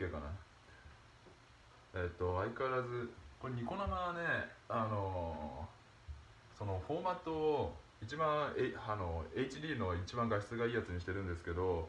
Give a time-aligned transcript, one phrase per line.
[0.00, 0.26] OK かな。
[1.92, 4.20] えっ、と相変わらずこれニコ生はね
[4.68, 5.68] あの
[6.56, 11.88] そのフォーマットを一番えあの HD の一番画質がいいやつにしてるんですけど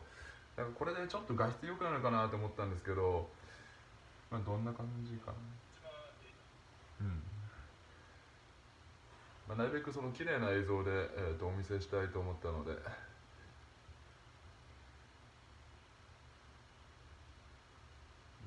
[0.58, 3.30] なんかこれでちょっと画質良くなるかなと思ったんですけど、
[4.30, 5.38] まあ、どんな感じかな。
[7.00, 7.24] うん。
[9.48, 12.72] まあ、なるべくその綺麗な映像で、えー、とお見せしたいと思ったので。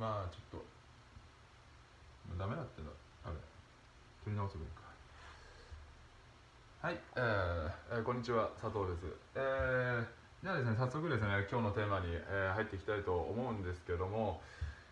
[0.04, 2.92] まあちょっとダメだってな
[3.24, 3.36] あれ。
[4.20, 4.84] 撮り直せばいいか。
[6.84, 8.52] はい、えーえーこんにちは。
[8.60, 9.08] 佐藤です。
[9.32, 10.04] えー、
[10.44, 14.44] じゃあですね早速ですね今日のテーマに、えー入っていきたいと思うんですけども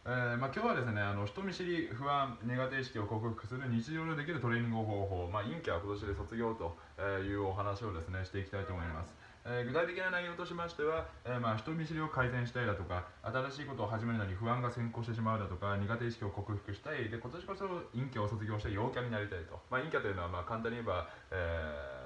[0.06, 6.74] えーまあ、今日はですねあの人見知り不安苦手意識を克服する日常でできるトレーニング方法、まあ、陰キャは今年で卒業と
[7.20, 9.14] いうお話をですねしていきたいと思います、
[9.44, 17.10] えー具体的な内容としましては、えーまあ、人見知りを改善したいだとか新しいことを始めるのに不安が先行してしまうだとか苦手意識を克服したい。
[17.10, 22.02] で今年こそ陰キャを卒業して陽キャになりたいと、まあ、陰キャというのはまあ簡単に言えば、えー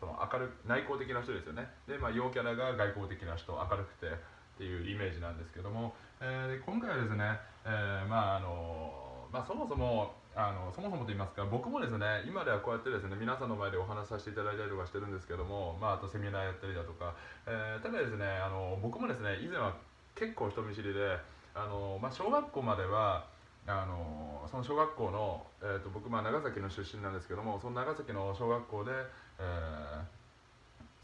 [0.00, 1.68] その明る内向的な人ですよね。
[1.86, 4.10] で、まあ、陽キャラが外向的な人明るくてっ
[4.56, 17.14] ていうイメージなんですけども、えーで今回はですね、えーまああのまあ、そもそもあのそもそもと言いますか僕もですね今ではこうやってですね皆さんの前でお話しさせていただいたりとかしてるんですけども、まあ、あとセミナーやったりだとか、
[17.46, 19.74] えーただですねあの僕もですね以前は
[20.14, 21.18] 結構人見知りで
[21.54, 23.26] あの、まあ、小学校までは
[23.66, 28.92] あのその小学校の、えー、と僕、まあ、長崎の出身なんですけどもその長崎の小学校で、
[29.38, 30.19] えー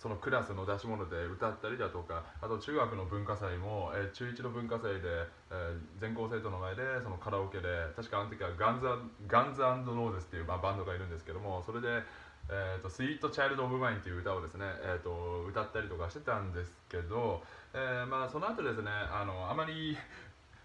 [0.06, 8.86] そのクラスの出し物で歌ったりだとかあと中学の文化祭も、えー中1の文化祭で、えー全校生徒の前でそのカラオケで確かあの時はガンズ
[9.26, 11.88] ガンズノーゼスっていう、まあ、バンドがいるんですけどもそれで
[12.48, 17.42] 「えー、とスイート・チャイルド・オブ・マイン」っていう歌をですね、えー、と歌ったりとかしてたんですけど、
[17.74, 19.98] えーまあ、その後ですねあのあまり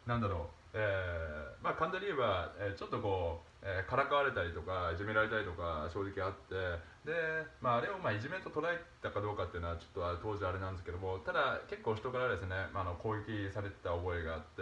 [0.05, 6.55] なんだろう、えーまあ簡単に言えば、えーちょっとこう、えーからかわれたりとかいじめられたりとか正直あって
[7.05, 7.13] で、
[7.61, 14.61] まあ、あれをまあいじめと捉えたかどうかっていうのはちょっと当時あれなんですけどもただ結構人からですね、まあ、あの攻撃されてた覚えがあって、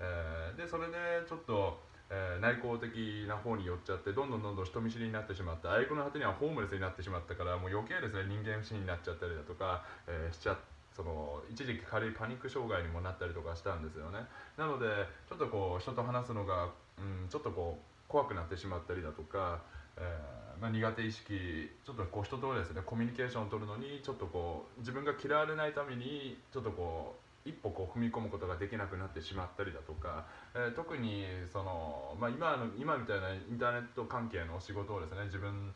[0.00, 0.94] えーでそれで
[1.28, 1.78] ちょっと、
[2.10, 2.90] えー内向的
[3.28, 10.58] な方に寄っちゃってどんどんどんどん人見知りになってしまった挙句の果てにはホームレスになってしまったからもう余計ですね人間不信になっちゃったりだとか、えーしちゃ
[10.98, 14.18] その一時期軽いパニック障害にもなったりとかしたんですよね。
[14.56, 14.86] なので
[15.28, 16.66] ちょっとこう人と話すのが、
[16.98, 19.62] うん、ちょっとこう怖くなってしまったりだとか、
[19.98, 27.14] えーまあ、苦手意識ちょっとこう人とですねコミュニケーションを取るのにちょっとこう自分が嫌われないためにちょっとこ
[27.46, 35.72] う一歩こう踏み込むことができなくなってしまったりだとか、えー特にその、まあ、今の今みたいなインターネット関係の仕事をですね自分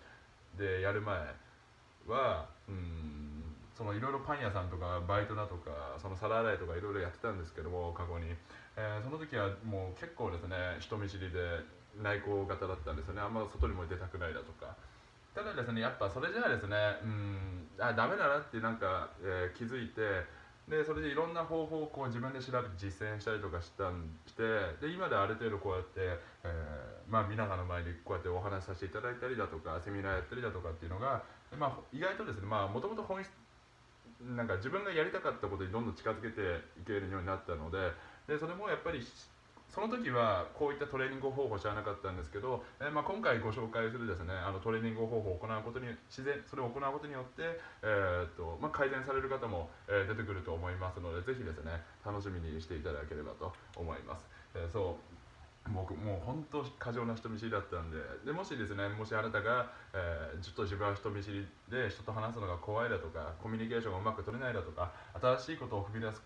[0.58, 1.16] でやる前
[2.06, 3.42] はうん
[3.74, 8.26] そのいろいろパン屋さんとかバイトだとかその皿洗いとかいろいろやってたんですけども過去に、
[8.76, 11.38] えーその時はもう結構ですね人見知りで
[12.00, 13.20] 内向型だったんですよね。
[13.20, 14.74] あんま外にも出たくないだとか。
[15.34, 20.00] ただですねやっぱそれじゃあですねうんあダメだなってなんか、えー気づいて
[20.68, 24.42] でそれでいろんな方法をこう自分で調べて実践したりとかしたんして
[24.78, 31.20] で今である程度こうやって、えーまあ、皆さんの前にこうやってお話しさせていただいたりだとかセミナーやったりだとかっていうのが、
[31.58, 33.32] まあ、意外とですねもともと本質
[34.22, 36.40] なんか自分がやりたかったことにどんどん近づけて
[36.78, 37.90] いけるようになったので
[38.30, 39.02] でそれもやっぱり
[39.72, 51.72] その時はこういったトレーニング方法を知らなかったんですけど、えーまあ、今回ご紹介するですねあのトレーニング方法を行うことに自然それを行うことによって、えーっとまあ、改善される方も、えー出てくると思いますのでぜひですね
[52.04, 54.28] 楽しみにしていただければと思います。
[54.54, 55.12] えーそう
[55.72, 57.96] 僕もう本当過剰な人見知りだったんで
[58.26, 66.20] でもしですねもしあなたが、えーちょっと自分は人見知りで人と話すのが怖いだとかコミュニケーションがうまく取れないだとか新しいことを踏み出す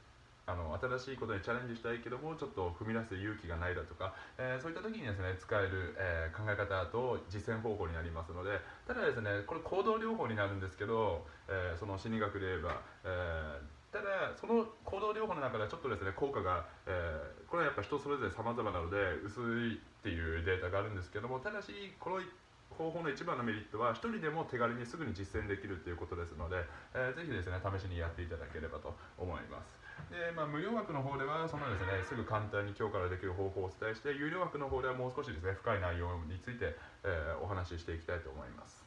[0.46, 13.58] あの新しいことにチャレンジしたいけどもちょっと踏み出す勇気がないだとか、えーそういった時にですね使える、えー考え方と実践方法になりますのでただですねこれ行動療法になるんですけど、えーその心理学で言えば、え
[13.90, 22.22] ただその行動療法の中ではちょっとですね効果が、えーこれはやっぱ人それぞれ様々なので薄いっていうデータがあるんですけどもただしこの
[22.70, 26.64] 方法の一番のメリットは一人でも手軽にすぐに実践できるということですので、
[26.94, 29.78] えーぜひですね試しにやっていただければと思います。
[30.12, 38.84] で、まあ、無料枠の方ではそのですねすぐ簡単に今日からできる方法をお伝えして有料枠の方ではもう少しですね深い内容について、えーお話ししていきたいと思います。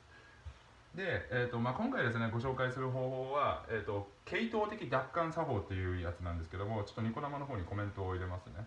[0.95, 8.65] で、えーとまあ、今回ですねご紹介する方法は、えー、と系統的奪還作法っていうやつなんですけどもちょっとニコ生の方にコメントを入れますね。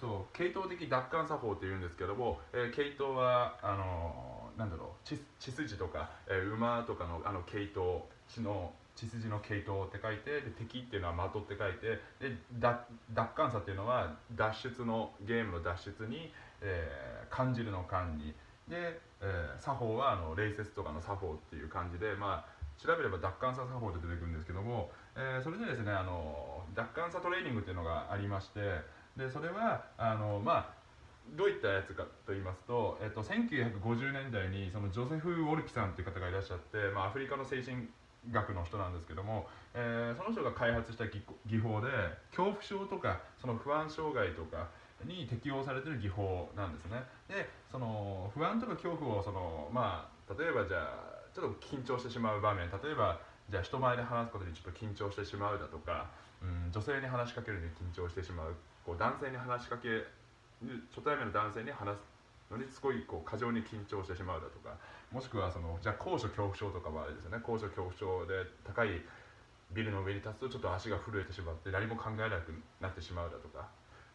[0.00, 12.86] そう系統的奪還作法っていうんですけども、えー系統はあのーなんだろう血血筋とか、えー馬とかのあの系統血の血筋の系統って書いてで敵っていうのは的って書いてで奪
[13.34, 18.34] 還者っていうのは脱出のゲームの脱出に、えー感じるの感に。
[18.68, 28.60] で、えー作法はあの礼節とかの作法っていう感じでまあ調べれば奪還者作法で出てくるんですけども、えーそれでですねあの奪還者トレーニングっていうのがありまして
[29.16, 30.84] でそれはあのまあ
[31.36, 37.88] どういったやつかと言いますと、えっと、1950年代にそのジョセフ・ウォルピさんという方がいらっしゃって、まあ、アフリカの精神
[38.30, 41.88] 学の人なんですけども、えーその人が開発した技技法で
[42.30, 44.68] 恐怖症とかその不安障害とか
[45.04, 47.02] に適用されてる技法なんですね。
[47.28, 53.18] でその不安とか恐怖をそのまあ例えばじゃあちょっと緊張してしまう場面例えば
[53.50, 56.10] じゃあ人前で話すことにちょっと緊張してしまうだとか、
[56.42, 58.54] うん、女性に話しかけるのに緊張してしまう。
[58.84, 60.06] こう男性に話しかける
[60.90, 64.76] 初対面の男性に話すのにすごいこう過剰に緊張してしまうだとか。
[65.12, 67.38] もしくはそのじゃあ高所恐怖症とかもあれですよね。
[67.42, 69.00] 高所恐怖症で高い
[69.72, 73.68] ビルの上に立つとちょっと足が震えてしまって何も考えなくなってしまうだとか、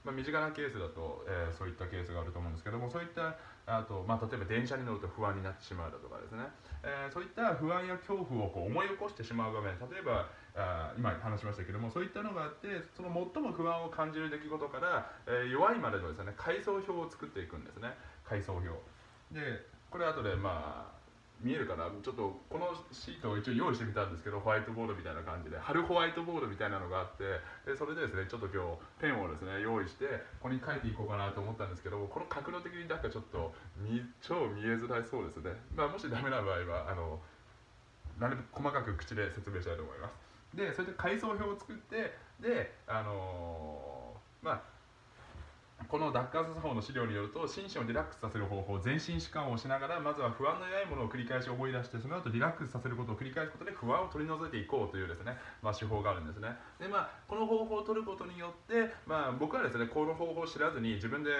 [0.03, 3.35] まあ、身近なケースだと、えーそういったケースがあると思うんですけどもそういった
[3.67, 6.43] あと、まあ、例えば電車に乗ると不安になってしまうだとかですね、
[6.83, 17.91] えーそういった不安や恐怖をこう思い起こしてしまう場面例えばあ今話しましたけどもそういったのがあってその最も不安を感じる出来事から、えー弱いまでのですね階層表を作っていくんですね。
[18.23, 18.69] 階層表。
[19.31, 20.98] でこれ後でまあ
[21.41, 21.85] 見えるかな？
[22.03, 25.57] ちょっとこのシートを一応用意してみたんですけどホワイトボードみたいな感じで。
[25.57, 27.23] 貼るホワイトボードみたいなのがあって
[27.65, 30.05] でそれでですねちょっと今日ペンをですね用意して
[30.43, 33.53] ここに書いていこうかなと思ったんですけどこの角度的になんかちょっと
[34.21, 37.19] 超見えづらいそうですね、まあ、もしダメな場合はあの
[38.19, 40.57] なるべく細かく口で説明したいと思います。
[40.57, 44.61] でそれで階層表を作ってであのーまあ
[45.87, 56.49] この奪還作法の資料によると心身をリラックスさせる方法全身弛緩をしながらまずは不安の弱いものを繰り返し思い出してその後リラックスさせることを繰り返すことで不安を取り除いていこうというですね、まあ、手法があるんですね。
[56.79, 61.31] でまあこの方法を取ることによって、まあ、僕はですねこの方法を知らずに自分で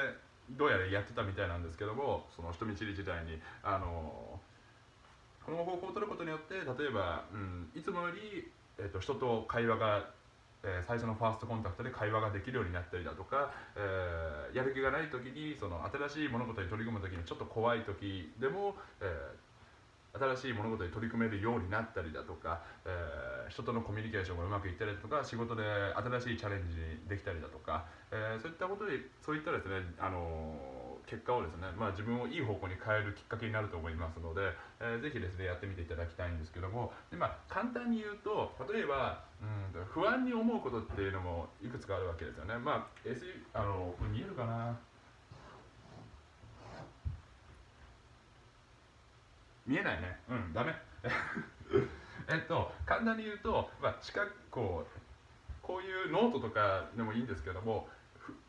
[0.52, 4.40] どうやらやってたみたいなんですけどもその人見知り時代にあの
[5.46, 10.06] この方法を取ることによって例えば、うん、いつもより、えっと人と会話が、
[10.64, 19.50] えー最初のファーストコンタクトで会話ができるようになったりだとか、えーやる気がない時にその新しい物事に取り組む時にちょっと怖い時でも、えー
[20.12, 25.62] 新しい物事に取り組めるようになったりだとか、え人とのコミュニケーションがうまくいったりだとか仕事で
[26.20, 30.79] 新しいチャレンジできたりだとか、えそういったことでそういったですね、あの
[31.10, 42.58] 結果をですね、まあ、自分をいい方向に変えるきっかけになると思いますので、えーぜひですねやってみていただきたいんですけどもで、まあ、簡単に言うと例えばうんと不安に思うことっていうのもいくつかあるわけですよね。
[42.60, 44.78] まあ、SU あのこれ見えるかな？
[49.66, 50.20] 見えないね。
[50.30, 50.76] うんダメ。
[52.30, 57.88] えっと簡単に言うと、まあ、四角こうこういうノートとかでもいいんですけども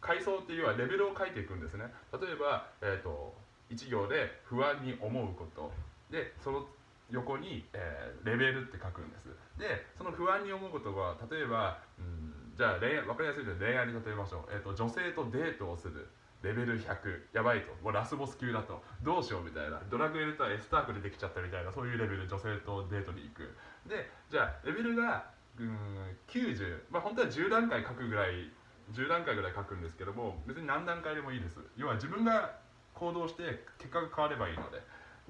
[0.00, 1.84] 階層っていうのはレベルを書いていくんですね。
[2.12, 3.34] 例えば、えっと
[3.70, 5.72] 1行で不安に思うこと。
[6.10, 6.66] でその
[7.10, 9.28] 横に、えーレベルって書くんです。
[9.58, 16.08] でその不安に思うことは例えば、うん、じゃあ恋分かりやすいので恋愛に例えましょう、えっと女性とデートをする。
[16.42, 17.72] レベル100やばいと。
[17.82, 18.82] もうラスボス級だと。
[19.02, 19.78] どうしようみたいな。
[19.90, 21.70] ドラクエルとは S タークでできちゃったみたいな。
[21.70, 22.26] そういうレベル。
[22.26, 23.54] 女性とデートに行く。
[23.86, 25.24] でじゃあレベルが
[25.58, 28.50] うん90まあ本当は10段階書くぐらい
[28.92, 31.58] 10段階ぐらい書くんですけども別に何段階でもいいです。
[31.76, 32.58] 要は自分が
[32.94, 34.78] 行動して結果が変わればいいので。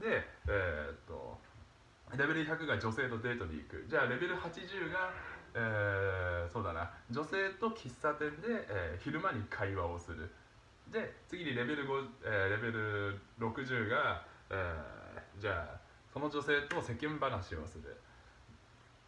[0.00, 1.38] でえーっと
[2.16, 3.84] レベル100が女性とデートに行く。
[3.88, 5.12] じゃあレベル80が
[5.54, 6.90] えーそうだな。
[7.10, 10.30] 女性と喫茶店で、えー昼間に会話をする。
[10.90, 15.80] で次にレベル5、えーレベル60が、えーじゃあ
[16.12, 17.96] その女性と世間話をする。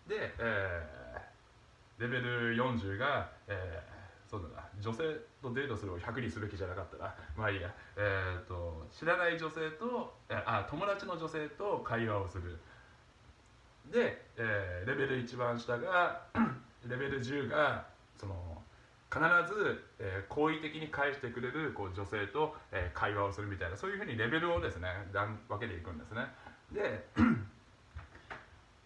[0.06, 4.01] で、えーレベル40が、えー
[4.32, 4.66] そうだな。
[4.80, 5.02] 女性
[5.42, 7.14] とデートするを100にすべきじゃなかったな。
[7.36, 12.58] まあいいや、えー、と知らない女性とあ友達の女性と会話をする。
[13.90, 16.22] で、えーレベル一番下が
[16.88, 17.84] レベル10が
[18.16, 18.62] その
[19.12, 19.20] 必
[19.54, 26.26] ず、えー好意的に返してくれるこう女性と、えー会話をするみたいなそういうふうにレベルをですね分けていくんですね。
[26.72, 27.06] で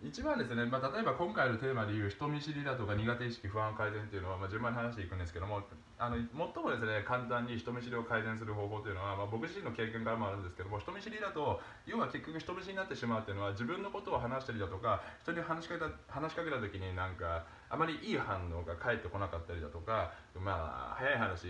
[0.04, 5.64] 一番ですね、まあ、例えば今回のテーマでいう人見知りだとか苦手意識不安改善っていうのは、まあ、順番に話していくんですけども
[5.96, 21.48] あの最もですね簡単に人見知りを改善する方法というのは、まあ、僕自身の経験からもあるんですけども人見知りだと要は結局人見知りになってしまうっていうのは自分のことを話したりだとか人に話しかけた話しかけた時になんかあまりいい反応が返ってこなかったりだとかまあ早い話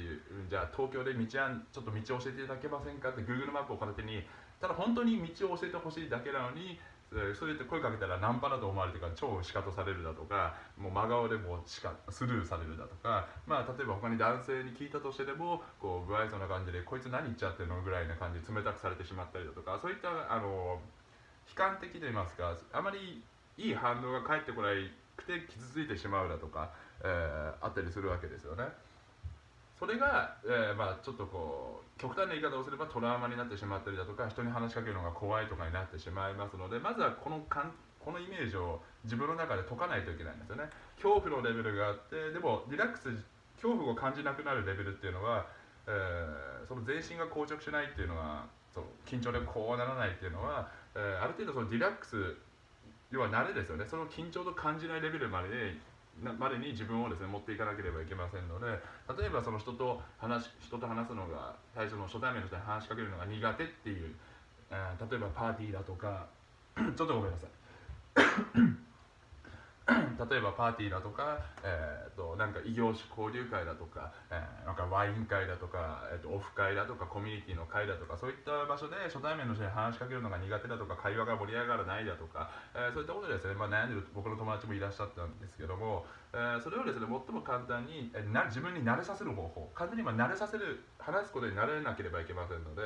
[0.48, 4.22] じゃあ東京で道案ちょっと道を教えていただけませんかって Google マップを片手に、
[4.60, 6.78] ただ本当に道を教えてほしいだけなのに
[7.10, 20.80] そうやって声かけたらナンパだと思われてから超シカトされるだとかもう真顔でもしかスルーされるだとか、まあ、例えば他に男性に聞いたとしてでもこう不愛想な感じでこいつ何言っちゃってるのぐらいな感じで冷たくされてしまったりだとかそういったあの
[21.46, 23.22] 悲観的といいますかあまり
[23.56, 26.70] いい反応が返ってこないくて傷ついてしまうだとか、
[27.02, 28.64] えー、あったりするわけですよね。
[29.78, 40.71] それが、えー、まあ、ちょっとこう極端な言い方をすればトラウマになってしまったりだとか人に話しかけるのが怖いとかになってしまいますのでまずはこのかんこのイメージを自分の中で解かないといけないんですよね。
[40.97, 43.11] 恐怖のレベルがあってでもリラックス
[43.56, 45.45] 恐怖を感じなくなるレベルっていうのは、
[45.87, 52.37] えー、その全身が硬直しないっていうのはその緊張でこうならないっていうのは、えー、ある程度そのリラックス
[53.11, 53.85] 要は慣れですよね。
[53.85, 55.75] その緊張と感じないレベルまで
[56.23, 58.66] までに自分をですね持っていかなければいけませんので
[59.20, 64.14] 例えばその人と話人と話すのが最初の初対面の人に話しかけるのが苦手っていう、
[64.70, 66.26] えー、例えばパーティーだとか
[66.75, 67.50] ちょっとごめんなさい。
[70.18, 92.82] 例えばパーティーだとか、えーと、なんか異業種交流会だとか,、えー、なんかワイン会だとか、えーと、オフ会だとかコミュニティの会だとかそういった場所で初対面の人に話しかけるのが苦手だとか会話が盛り上がらないだとか、えー、そういったことでですね、まあ、悩んでる僕の友達もいらっしゃったんですけども、えー、それをですね最も簡単に、え、な自分に慣れさせる方法簡単に今慣れさせる話すことに慣れなければいけませんので、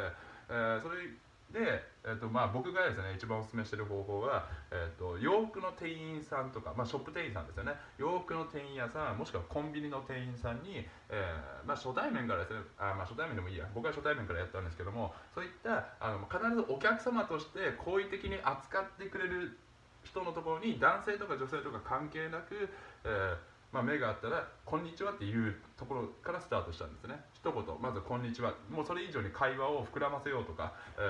[0.51, 1.09] えー、それ
[1.53, 7.73] で、えーとまあ、僕がですね一番おすすめしてる方法は、えーと、洋服の店員さんとか、まあ、ショップ店員さんですよね。
[7.99, 13.67] 洋服の店員屋さんもしくはコンビニの店員さんに、えーまあ、初対面からですねあ、まあ、初対面でもいいや。
[13.75, 19.59] 僕は初対面からやったんですけどもそういったあの必ずお客様として好意的に扱ってくれる
[20.05, 22.69] 人のところに男性とか女性とか関係なく、
[23.05, 27.25] えーまあ、目があったら「こんにちは」っていうところからスタートしたんですね。
[27.33, 31.01] 一言まず「こんにちは」もうそれ以上に会話を膨らませようとか、え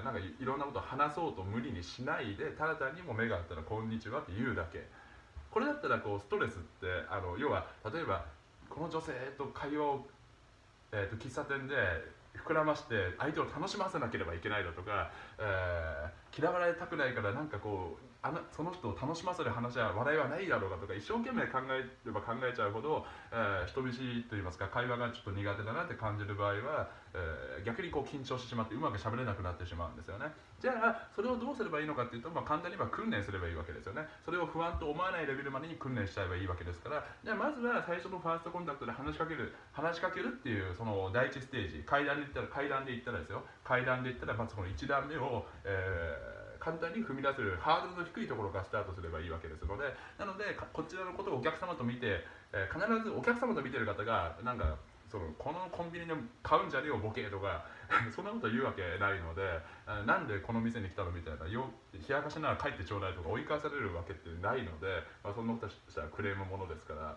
[0.00, 4.88] ー、なんかいろんなことを話そうと無理にしないでただ単にも目があったら「こんにちは」って言うだけ。
[5.50, 8.24] これだったらこうストレスってあの要は例えば
[8.68, 10.06] この女性と会話を、
[10.90, 11.74] えー、と喫茶店で
[12.34, 30.32] 膨らまして相手を楽しませなければいけないだとか、えー、嫌われたくないからなんかこうあのその人を楽しませる話は笑いはないだろうかとか一生懸命考えれば考えちゃうほど、えー、人見知りといいますか会話がちょっと苦手だなって感じる場合は、えー、逆にこう緊張してしまってうまくしゃべれなくなってしまうんですよね。
[30.56, 34.08] じゃあそれをどうすればいいのかっていうと、まあ、簡単に言えば訓練すればいいわけですよね。
[34.24, 37.04] それを不安と思わないレベルまでに訓練しちゃえばいいわけですから。
[37.20, 41.84] じゃあまずは最初のファーストコンタクトで話しかける話しかけるっていうその第一ステージ。
[41.84, 43.44] 階段で言ったら階段で言ったらですよ。
[43.62, 46.33] 階段で言ったらまずこの1段目を、えー
[46.64, 49.84] 簡単に踏み出せるハードルの低いところからスタートすればいいわけですので
[50.16, 52.24] なのでこちらのことをお客様と見て、
[52.56, 54.80] え、必ずお客様と見てる方がなんか
[55.12, 57.68] そのこのコンビニで買うんじゃねえよボケとか
[58.10, 59.60] そんなこと言うわけないので
[60.06, 67.16] なんでこの店に来たのみたいなよ冷やかしなら帰ってちょうだいとか追い返されるわけってないので、まあ、そんなことしたらクレームものですから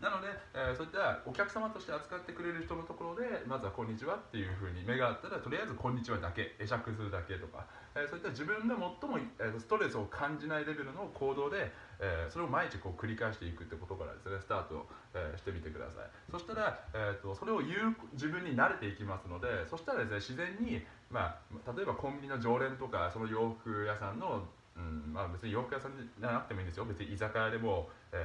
[0.00, 16.10] なので、えー、そういったお客様として扱ってくれる人のところでまずは「こんにちは」っていうふうに目があったらとりあえず「こんにちは」だけ会釈するだけとか、えー、そういった自分が最も、えー、ストレスを感じないレベルの行動で、えー、それを毎日こう繰り返していくってことからですねスタート、えー、してみてください。
[16.32, 26.86] そしたら、えーと、それを言う自分に慣れていきますのでそしたらですね自然に、まあ、例えばコンビニの常連とかその洋服屋さんのうんまあ、別に洋服屋さんじゃなくてもいいんですよ。
[26.86, 28.16] 別に居酒屋でも、え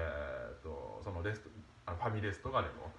[0.62, 1.50] ーとそのレスト
[1.86, 2.92] あのファミレスとかでも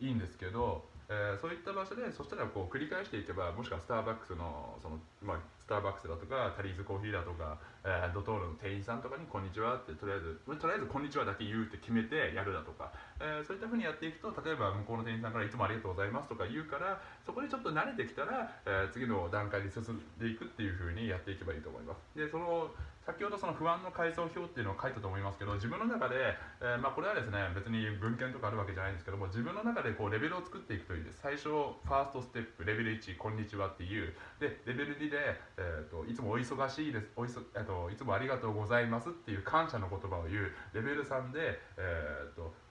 [0.00, 22.02] いいんですけど、えー、そういった場所でそしたらこう繰り返していけばもしくはスターバックスのその、まあ、スターバックスだとかタリーズコーヒーだとか、えー、ドトールの店員さんとかに「こんにちは」ってとりあえずとりあえず「こんにちは」だけ言うって決めてやるだとか、えー、そういったふうにやっていくと例えば向こうの店員さんから「いつもありがとうございます」とか言うからそこでちょっと慣れてきたら、え次の段階に進んでいくっていうふうにやっていけばいいと思います。
[22.14, 22.70] でその
[23.06, 40.50] 先ほどその不安の階層表っていうのを書いたと思いますけど自分の中で、えー、まあ、これはですね別に文献とかあるわけじゃないんですけども自分の中でこうレベルを作っていくといいです最初ファーストステップレベル1こんにちはっていうでレベル2で、えーと、いつもお忙しいですおいそ、えーと、いつもありがとうございますっていう感謝の言葉を言う。
[40.74, 42.65] レベル3で、えーと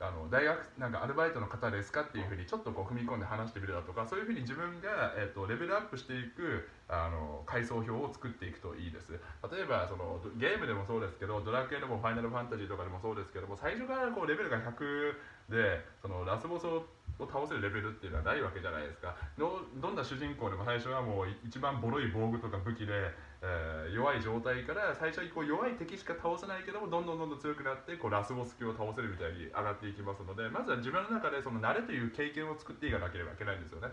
[0.00, 9.12] あの大学なんかアルバイトの方ですかっていうふうにちょっとこう踏み込んで話してみるだとかそういうふうに自分が、えーと、レベルアップしていくあの階層表を作っていくといいです。
[9.12, 16.88] 例えばそのゲームでもそうですけどドラクエでもファイナルファンタジーとかでもそうですけども最初からこうレベルが100でそのラスボスを
[17.20, 19.14] 倒せるレベルっていうのはないわけじゃないですか。
[19.36, 19.60] ど
[19.92, 33.88] んな主人公でも最初はもう一番ボロい防具とか武器でえー、弱い状態から最初にこう弱い敵しか倒せないけどもどんどんどんどん強くなってこうラスボス級を倒せるみたいに上がっていきますのでまずは自分の中でその慣れという経験を作っていかなければいけないんですよね。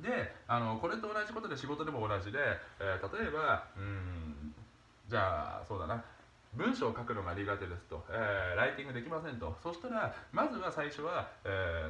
[0.00, 2.38] であのこれと同じことで仕事でも同じで、
[2.80, 4.54] えー、例えばうん
[5.08, 6.02] じゃあそうだな。
[6.54, 9.56] 文章を書くのが苦手ですと、えー、ライティングできませんと。
[9.62, 11.48] そしたらまずは最初は、え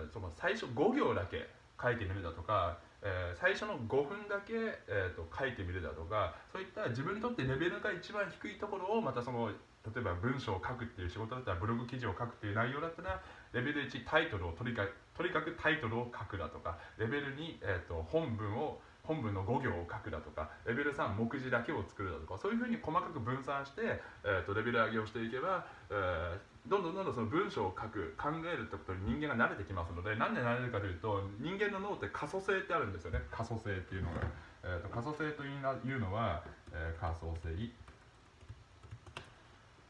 [0.09, 1.49] ー、その最初5行だけ
[1.81, 4.55] 書いてみるだとか、えー、最初の5分だけ、
[4.87, 9.51] えーと、書いてみるだとかそういった自分にとってレベルが一番低いところをまたその
[9.83, 13.21] 例えば文章を書くっていう仕事だったらブログ記事を書くっていう内容だったら
[13.53, 33.21] レベル1タイトルをとにかくとにかくタイトルを書くだとかレベル2、えーと、本文を本文の5行を書くだとかレベル3目次だけを作るだとかそういうふうに細かく分散して、えーと、レベル上げをしていけば、えー、どんどんどんどんその文章を書く考えるってことに人間が慣れてきますのでなんで慣れるかというと人間の脳って可塑性ってあるんですよね。
[33.31, 34.21] 可塑性っていうのが、
[34.65, 36.43] えーと、可塑性というのは、
[36.73, 37.51] えー、可塑性。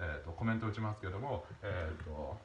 [0.00, 2.36] えーと、コメント打ちますけども、えーと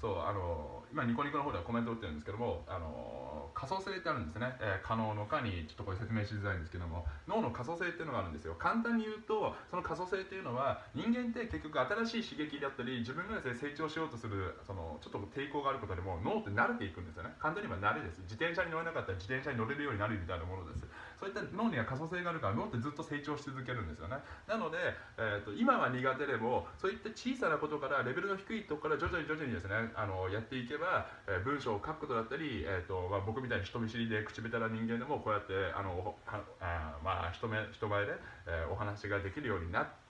[0.00, 8.54] そうあの今ニコニコの方ではコメントを打ってるんですけどもあの仮想性ってあるんですね、えー、可能のかにちょっとこれ説明しづらいんですけども脳の仮想性っていうのがあるんですよ。
[8.54, 17.34] 簡単に言うとその仮想性っていうのは人間って結局新しい刺激だったり自分がですね成長しようとするそのちょっと抵抗があることでも脳って慣れていくんですよね。
[17.38, 18.22] 簡単に言えば慣れです。
[18.22, 20.86] 自転車に乗れなかったら自転車に乗れるようになるみたいなものです。
[21.18, 24.22] そういった脳には可塑性があるから脳ってずっと成長し続けるんですよね。
[24.46, 24.78] なので、
[25.18, 38.12] えーと、今は苦手でもそういった小さなことからレベルの低いところから徐々に徐々にですねあのやっていけば、えー、文章を書くことだったり、えーとまあ、僕みたいに人見知りで口下手な人間でもこうやってあのはあまあ人目人前で、
[38.46, 40.08] えー、お話ができるようになって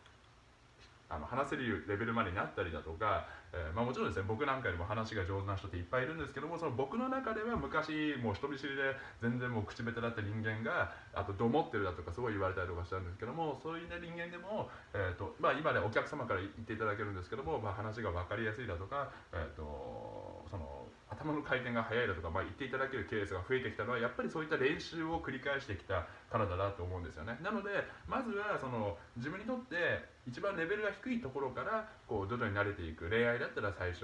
[1.10, 27.38] あの話せるレベルまでになったりだとか、えー、まあ、もちろんですね僕なんかよりも話が上手な人っていっぱいいるんですけどもその僕の中では昔もう人見知りで全然もう口下手だった人間があとどもってるだとかすごい言われたりとかしたんですけどもそういう、ね、人間でも、えーとまあ、今ねお客様から言っていただけるんですけども、まあ、話が分かりやすいだとか、えーとその頭の回転が速いだとか、まあ、言っていただけるケースが増えてきたのはやっぱりそういった練習を繰り返してきたからだなと思うんですよね。
[27.42, 27.70] なので
[28.06, 34.00] まずはその自分にとって一番レベルが低いところからこう徐々に慣れていく恋愛だったら最初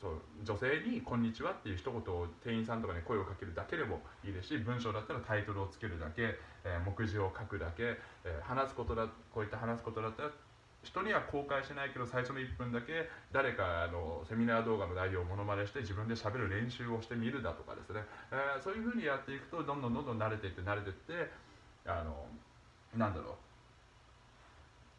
[0.00, 10.30] そう女性に「こんにちは」っていう一言を店員さんとかに声をかけるだけでもいいですし文章だったらタイトルをつけるだけ、えー、目次を書くだけ、えー、話すことだこういった話すことだったら
[10.82, 21.30] 人には公開しないけど最初の1分だけ誰かのセミナー動画の内容をものまねして自分でしゃべる練習をしてみるだとかですね、えー、そういうふうにやっていくとどんどんどんどん慣れていって慣れていって
[21.86, 22.26] あの
[22.96, 23.51] なんだろう。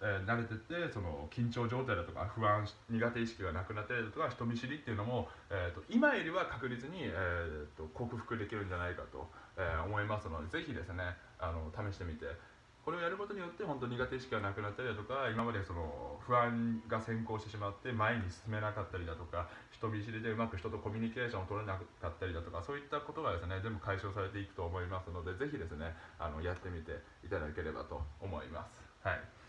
[0.03, 12.27] えー、慣れてってその緊張状態だとか不安苦手意識がなくなったりだとか人見知りっていうのも、えーと、今よりは確実に、えーと、克服できるんじゃないかと、えー、思いますのでぜひですねあの試してみて
[12.83, 28.83] これをやることによって本当苦手意識がなくなったりだとか今までその不安が先行してしまって前に進めなかったりだとか人見知りでうまく人とコミュニケーションを取れなかったりだとかそういったことがですね全部解消されていくと思いますのでぜひですねあのやってみていただければと思います。
[29.07, 29.42] はい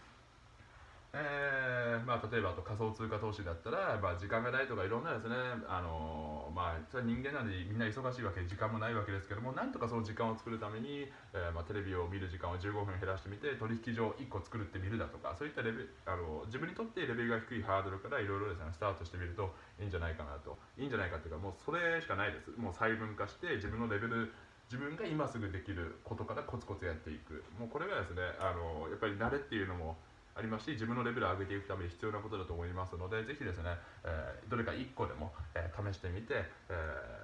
[1.14, 5.38] えーまあ、例えばあと仮想通貨投資だったら、まあ、時間がないとかいろんなですね、
[5.70, 20.58] あのまあ、それは人間なんでみんな忙しいわけで時間もないわけですけどもなんとかその時間を作るために、えーまあ、テレビを見る時間を15分減らしてみて取引所を1個作るってみるだとかそういったレベあの自分にとってレベルが低いハードルからいろいろですねスタートしてみるといいんじゃないかなと。
[20.78, 22.50] いいんじゃないかっていうかもうそれしかないです。
[22.58, 24.34] もう細分化して自分のレベル
[24.66, 27.44] 自分が今すぐできることからコツコツやっていく。
[27.58, 29.96] もうこれがですねあのやっぱり慣れっていうのも
[30.36, 36.74] ありますし自分のレベルを上げていくために必要なことだと思いますのでぜひですね、えー、どれか1個でも、えー、試してみて、え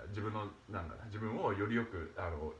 [0.06, 2.52] ー、自分のなんだ自分をよりよくあの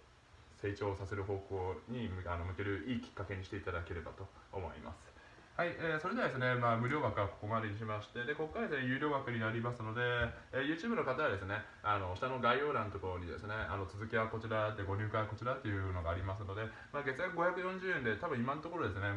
[0.61, 5.11] 成長させる方向にあの向けるいいきっかけにしていただければと思います。
[5.61, 10.01] はい、えー、それではですね、まあ、無料枠はここまでにしまして、でここからですね、有料枠になりますので、
[10.57, 16.65] えー、YouTube の方はですね、あの下の概要欄のところにですね、あの続きはこちらで、ご入会はこちらというのがありますので、
[16.97, 19.13] まあ、月額540円で、多分今のところですね、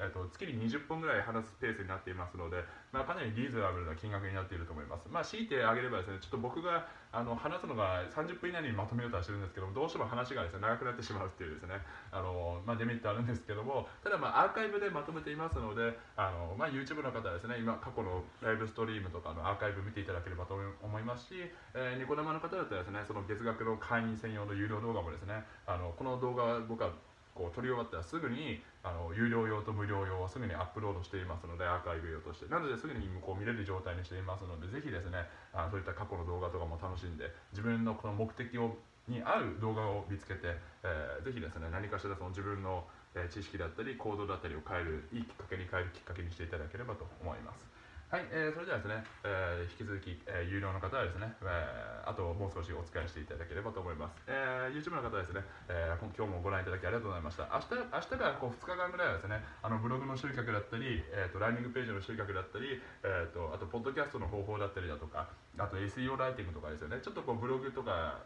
[0.00, 5.06] えーと、月に20本ぐらい話すペースになっていますので、まあ、かなりリーズナブルな金額になっていると思います。
[5.12, 11.74] まあ、強いてあげればですね、ちょっと僕があの話すのが30分以内にまとめようとはしてるんですけど、どうしても話がですね、長くなってしまうっていうですね、
[12.10, 21.34] あのまあ、デメリットあるんですけども、ただまあアーカイブでまとめていますので、あのまあ、YouTube の方はですね、今過去のライブストリームとかのアーカイブ見ていただければと思いますし、
[21.74, 26.90] えー、ニコ生の方だったらですね、その月額の会員専用の有料動画もですね、あのこの動画は僕は
[27.34, 38.76] こう撮り終わったらすぐにあの有料用と無料用はすぐにアップロードしていますのでアーカイブ用としてなのですぐにこう見れる状態にしていますのでぜひですねあそういった過去の動画とかも楽しんで自分のこの目的を
[39.08, 47.66] に合う動画を見つけて、えー、ぜひですね何かしらその自分の、え知識だったり行動だったりを変えるいいきっかけに変えるきっかけにしていただければと思います。
[48.10, 54.18] はい、えー、それではですね、えー、引き続き、えー、有料の方はですね、えー、あともう少しお使いしていただければと思います。
[54.26, 57.48] え、YouTube の方はですね、えー、今日もご覧いただきありがとうございました。
[57.48, 68.20] 明日明日からこう2日間ぐらいはですね、あのブログの集客だったり、えーと、ランニングページの集客だったり、えーと、あと、ポッドキャストの方法だったりだとか、あと SEO ライティングとかですよね、ちょっとこうブログとか、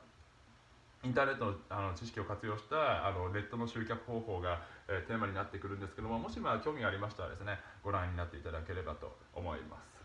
[1.04, 10.03] インターネットのあの知識を活用したあのネットの集客方法が、えー、テーマになってくるんですけどももしまあ興味がありましたらですねご覧になっていただければと思います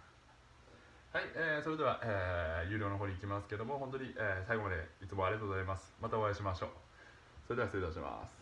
[1.11, 5.91] はい、えー、それでは、えー、有料の方に行きますけども、本当に、えー、最後までいつもありがとうございます。
[5.99, 6.69] またお会いしましょう。
[7.47, 8.39] それでは失礼いたします。